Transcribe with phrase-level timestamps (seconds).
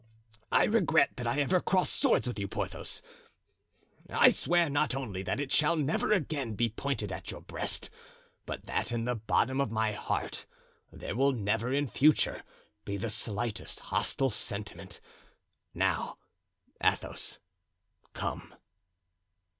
[0.51, 3.03] I regret that I ever crossed swords with you, Porthos;
[4.09, 7.91] I swear not only that it shall never again be pointed at your breast,
[8.47, 10.47] but that in the bottom of my heart
[10.91, 12.43] there will never in future
[12.83, 15.01] be the slightest hostile sentiment;
[15.71, 16.17] now,
[16.83, 17.37] Athos,
[18.13, 18.55] come."